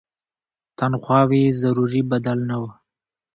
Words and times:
تنخواوې 0.77 1.37
یې 1.45 1.51
ضروري 1.61 2.01
بدل 2.11 2.39
نه 2.49 2.55
وو. 2.61 2.69